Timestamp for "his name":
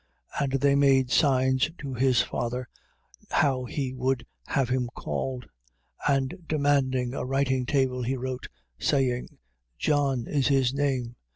10.47-11.17